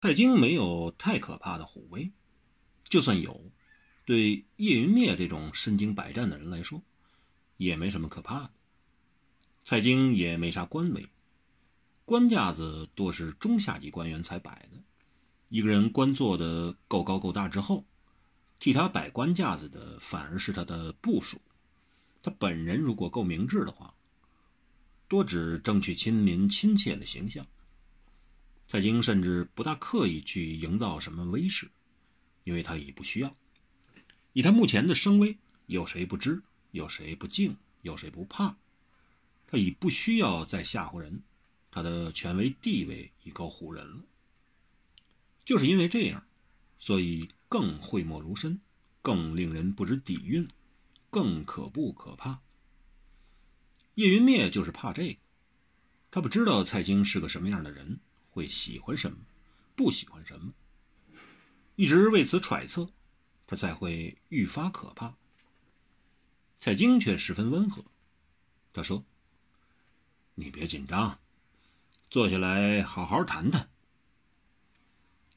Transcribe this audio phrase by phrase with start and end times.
[0.00, 2.12] 蔡京没有太可怕的虎威，
[2.84, 3.50] 就算有，
[4.04, 6.82] 对叶云灭这种身经百战的人来说，
[7.56, 8.50] 也没什么可怕的。
[9.64, 11.08] 蔡京也没啥官威，
[12.04, 14.80] 官架子多是中下级官员才摆的。
[15.48, 17.84] 一个人官做的够高够大之后，
[18.60, 21.40] 替他摆官架子的反而是他的部属。
[22.22, 23.94] 他本人如果够明智的话，
[25.08, 27.44] 多只争取亲民亲切的形象。
[28.68, 31.70] 蔡京甚至不大刻意去营造什么威势，
[32.44, 33.34] 因为他已不需要。
[34.34, 36.42] 以他目前的声威，有谁不知？
[36.70, 37.56] 有谁不敬？
[37.80, 38.58] 有谁不怕？
[39.46, 41.22] 他已不需要再吓唬人，
[41.70, 44.04] 他的权威地位已够唬人了。
[45.46, 46.26] 就是因为这样，
[46.78, 48.60] 所以更讳莫如深，
[49.00, 50.46] 更令人不知底蕴，
[51.08, 52.42] 更可怖可怕。
[53.94, 55.18] 叶云灭就是怕这个，
[56.10, 58.00] 他不知道蔡京是个什么样的人。
[58.38, 59.18] 会喜欢什么，
[59.74, 60.54] 不喜欢什么，
[61.74, 62.88] 一直为此揣测，
[63.48, 65.16] 他才会愈发可怕。
[66.60, 67.84] 蔡京却十分温和，
[68.72, 69.04] 他说
[70.36, 71.18] ：“你别紧张，
[72.08, 73.68] 坐下来好好谈谈。”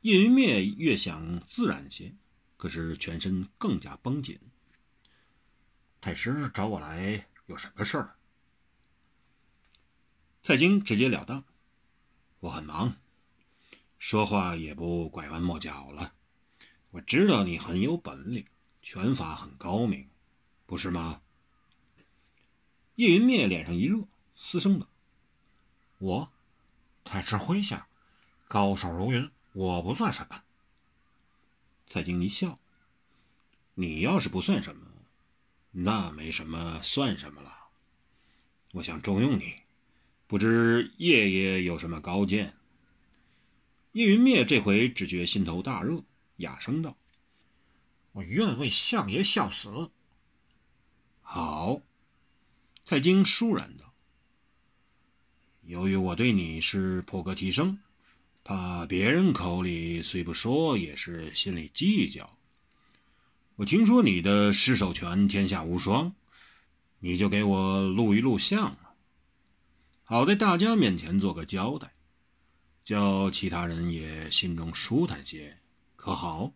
[0.00, 2.16] 叶云灭越想自然些，
[2.56, 4.40] 可是全身更加绷紧。
[6.00, 8.16] 太师找我来有什么事儿？
[10.40, 11.44] 蔡京直截了当。
[12.46, 12.94] 我很忙，
[13.98, 16.14] 说话也不拐弯抹角了。
[16.90, 18.46] 我知道你很有本领，
[18.82, 20.08] 拳法很高明，
[20.64, 21.22] 不是吗？
[22.94, 24.86] 叶云灭脸上一热，嘶声道
[25.98, 26.32] ：“我，
[27.02, 27.88] 太师麾下
[28.46, 30.44] 高手如云，我不算什么。”
[31.84, 32.60] 蔡京一笑
[33.74, 34.86] ：“你要是不算什么，
[35.72, 37.70] 那没什么算什么了。
[38.70, 39.62] 我想重用你。”
[40.28, 42.54] 不知爷爷有什么高见？
[43.92, 46.02] 叶云灭这回只觉心头大热，
[46.38, 46.96] 哑声道
[48.10, 49.90] ：“我愿为相爷效死。”
[51.22, 51.80] 好，
[52.84, 53.94] 蔡京倏然道
[55.62, 57.78] ：“由于我对你是破格提升，
[58.42, 62.36] 怕别人口里虽不说，也是心里计较。
[63.54, 66.12] 我听说你的失手拳天下无双，
[66.98, 68.76] 你就给我录一录像。”
[70.08, 71.92] 好在大家面前做个交代，
[72.84, 75.58] 叫其他人也心中舒坦些，
[75.96, 76.52] 可好？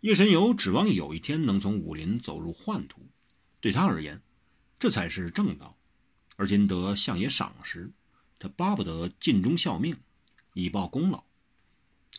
[0.00, 3.08] 叶神游指望有一天能从武林走入宦途，
[3.60, 4.20] 对他而言，
[4.80, 5.78] 这才是正道。
[6.34, 7.92] 而今得相爷赏识，
[8.40, 9.96] 他巴不得尽忠效命，
[10.54, 11.22] 以报功劳，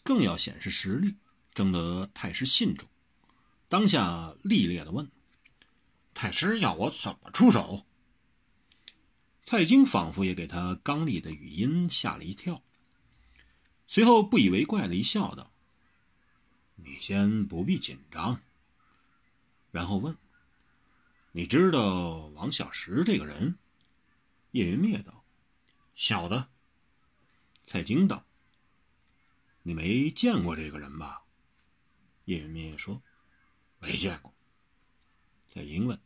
[0.02, 1.14] 更要显示实力，
[1.54, 2.88] 争得太师信重。
[3.68, 5.12] 当下厉烈的问
[6.16, 7.86] ：“太师要我怎么出手？”
[9.46, 12.64] 蔡京仿佛也给他刚丽的语音吓了一跳，
[13.86, 15.54] 随后不以为怪的一笑，道
[16.78, 18.42] ：“你先不必紧张。”
[19.70, 20.18] 然后问
[21.32, 23.60] ：“你知道王小石这个人？”
[24.50, 25.24] 叶云灭道
[25.96, 26.50] ：“晓得。”
[27.68, 28.26] 蔡京道
[29.62, 31.22] ：“你没见过这个人吧？”
[32.26, 33.00] 叶云灭说
[33.78, 34.34] ：“没见过。”
[35.48, 36.02] 蔡京问：“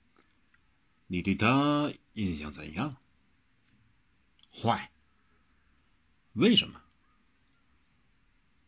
[1.07, 2.97] 你对他印象怎样？”
[4.51, 4.91] 坏。
[6.33, 6.81] 为什么？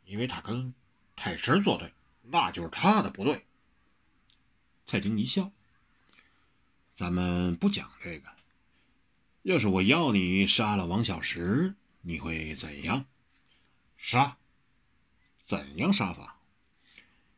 [0.06, 0.74] 因为他跟
[1.16, 1.94] 太师作对，
[2.24, 3.46] 那就是他的不对。
[4.84, 5.52] 蔡京一笑
[6.94, 8.30] ：“咱们不讲这个。
[9.44, 13.06] 要是我要你杀了王小石，你会怎样？
[13.96, 14.38] 杀？
[15.46, 16.38] 怎样杀法？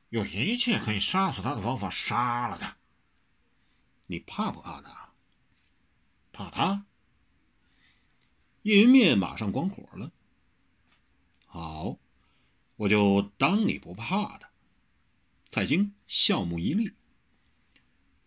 [0.09, 2.75] 用一切可以杀死他的方法杀了他。
[4.07, 5.13] 你怕不怕他？
[6.31, 6.85] 怕他？”
[8.63, 10.11] 叶云灭马上光火了。
[11.45, 11.97] 好，
[12.77, 14.49] 我就当你不怕他。
[15.51, 16.91] 蔡京笑目一立。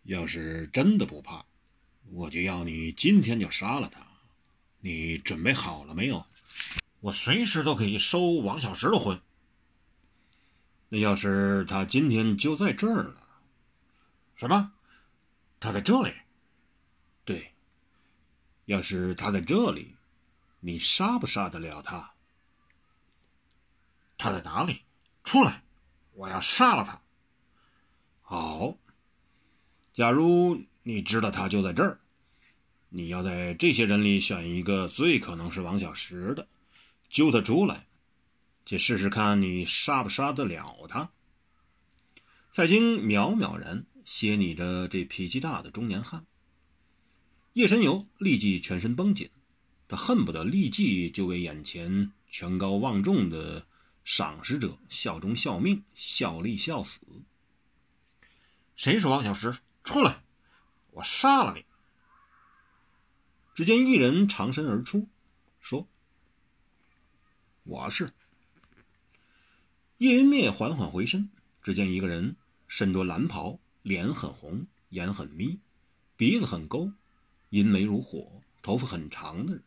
[0.03, 1.45] 要是真的不怕，
[2.13, 4.07] 我就要你今天就杀了他。
[4.81, 6.25] 你准备好了没有？
[7.01, 9.21] 我随时都可以收王小石的婚。
[10.91, 13.17] 那要是他今天就在这儿呢？
[14.37, 14.73] 什么？
[15.59, 16.13] 他在这里？
[17.25, 17.53] 对。
[18.67, 19.97] 要是他在这里。
[20.67, 22.13] 你杀不杀得了他？
[24.19, 24.81] 他在哪里？
[25.23, 25.63] 出来！
[26.15, 27.01] 我要杀了他。
[28.21, 28.77] 好。
[29.93, 32.01] 假如你知道他就在这儿，
[32.89, 36.49] 你要在这些人里选一个最可能是王小石的，
[37.09, 37.87] 揪他出来，
[38.65, 41.13] 去试试看你杀不杀得了他。
[42.51, 46.27] 蔡京渺渺然斜睨着这脾气大的中年汉，
[47.53, 49.31] 叶神游立即全身绷紧。
[49.89, 53.67] 他恨不得立即就为眼前权高望重的
[54.05, 57.01] 赏识者，效忠效命，效力效死。
[58.75, 59.59] 谁是王小石？
[59.85, 60.23] 出来！
[60.91, 61.65] 我杀了你！
[63.55, 65.09] 只见一人长身而出，
[65.61, 65.87] 说
[67.65, 68.13] ：“我是。”
[69.99, 71.31] 叶云灭缓缓回身，
[71.63, 72.37] 只见一个人
[72.67, 75.59] 身着蓝袍，脸很红，眼很眯，
[76.17, 76.93] 鼻子很勾，
[77.51, 79.63] 银眉如火，头发很长的人。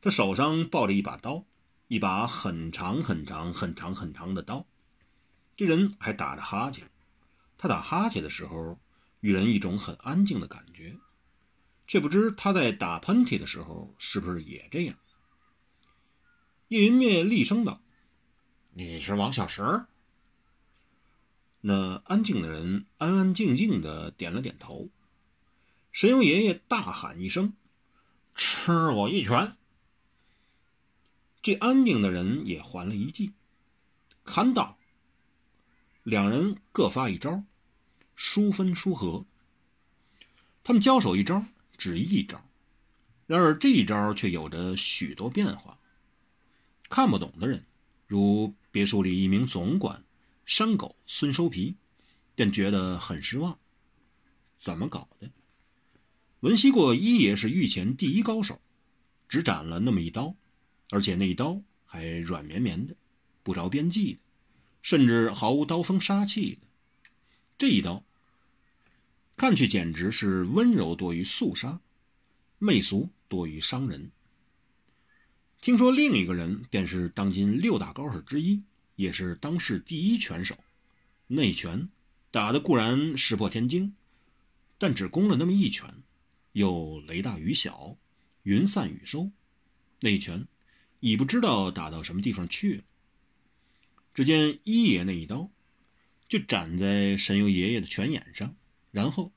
[0.00, 1.44] 他手上抱着一把刀，
[1.88, 4.66] 一把很长很长很长很长的刀。
[5.56, 6.90] 这人还打着哈欠。
[7.58, 8.80] 他打哈欠的时候，
[9.20, 10.96] 予人一种很安静的感觉，
[11.86, 14.96] 却不知他在打喷嚏的时候是不是也这样。
[16.68, 17.82] 叶云灭厉声道。
[18.72, 19.84] 你是王小石？
[21.60, 24.88] 那安静的人安安静静的点了点头。
[25.92, 27.52] 神游爷爷大喊一声
[28.34, 29.58] ：“吃我一拳！”
[31.42, 33.32] 这安定的人也还了一记
[34.24, 34.78] ：“砍刀。”
[36.04, 37.44] 两人各发一招，
[38.14, 39.24] 殊分殊合。
[40.62, 41.44] 他们交手一招，
[41.76, 42.44] 只一招，
[43.26, 45.78] 然而这一招却有着许多变化。
[46.88, 47.66] 看不懂的人，
[48.06, 48.54] 如。
[48.72, 50.04] 别墅里一名总管，
[50.46, 51.74] 山狗孙收皮，
[52.36, 53.58] 便觉得很失望。
[54.58, 55.28] 怎么搞的？
[56.38, 58.60] 闻悉过一爷是御前第一高手，
[59.28, 60.36] 只斩了那么一刀，
[60.90, 62.94] 而且那一刀还软绵绵的，
[63.42, 64.20] 不着边际的，
[64.82, 66.66] 甚至毫无刀锋杀气的。
[67.56, 68.04] 这一刀，
[69.36, 71.80] 看去简直是温柔多于肃杀，
[72.58, 74.10] 媚俗多于伤人。
[75.60, 78.62] 听说另一个人便是当今六大高手之一，
[78.96, 80.56] 也是当世第一拳手。
[81.26, 81.88] 那拳
[82.30, 83.94] 打的固然石破天惊，
[84.78, 86.02] 但只攻了那么一拳，
[86.52, 87.96] 又雷大雨小，
[88.42, 89.30] 云散雨收。
[90.00, 90.46] 那一拳
[91.00, 92.84] 已不知道打到什么地方去了。
[94.14, 95.50] 只见一爷那一刀，
[96.28, 98.56] 就斩在神游爷爷的拳眼上，
[98.90, 99.32] 然后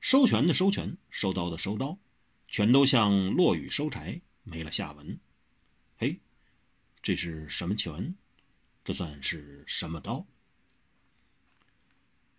[0.00, 1.98] 收拳的收拳，收刀的收刀，
[2.46, 5.18] 全都像落雨收柴，没了下文。
[5.96, 6.20] 嘿，
[7.02, 8.14] 这是什么拳？
[8.84, 10.26] 这算是什么刀？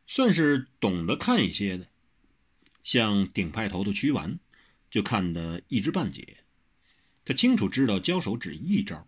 [0.06, 1.88] 算是懂得看一些的，
[2.84, 4.40] 像顶派头的屈完，
[4.90, 6.38] 就看得一知半解。
[7.30, 9.08] 他清楚知道交手只一招，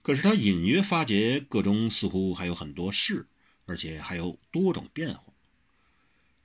[0.00, 3.26] 可是他隐约发觉个中似乎还有很多事，
[3.64, 5.24] 而且还有多种变化。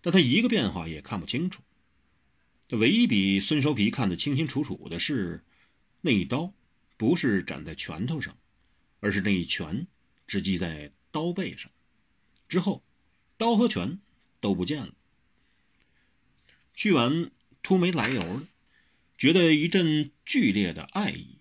[0.02, 1.62] 但他一个变化也看不清楚。
[2.68, 5.44] 他唯一比孙收皮看得清清楚楚的是
[6.02, 6.52] 那一刀。
[6.98, 8.36] 不是斩在拳头上，
[9.02, 9.86] 而是那一拳
[10.26, 11.70] 直击在刀背上，
[12.50, 12.82] 之后
[13.38, 14.00] 刀和拳
[14.40, 14.96] 都不见了。
[16.74, 17.30] 去完
[17.62, 18.48] 突没来由的，
[19.18, 21.40] 觉得一阵剧烈的爱意，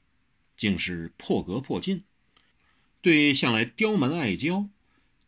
[0.57, 2.05] 竟是破格破禁。
[3.03, 4.69] 对向来刁蛮爱娇、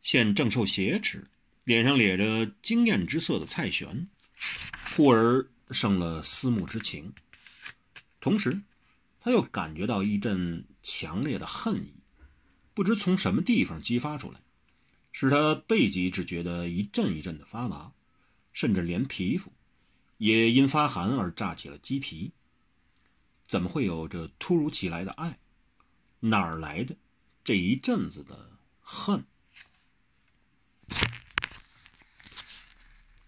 [0.02, 1.28] 现正受挟持、
[1.64, 4.08] 脸上咧着惊艳之色的蔡玄，
[4.94, 7.12] 忽而生了思慕之情，
[8.20, 8.62] 同时。
[9.20, 11.92] 他又感觉到一阵强烈的恨意，
[12.72, 14.40] 不知从什么地方激发出来，
[15.12, 17.92] 使他背脊只觉得一阵一阵的发麻，
[18.52, 19.52] 甚至连皮肤
[20.18, 22.32] 也因发寒而炸起了鸡皮。
[23.46, 25.38] 怎么会有这突如其来的爱？
[26.20, 26.96] 哪儿来的
[27.42, 29.24] 这一阵子的恨？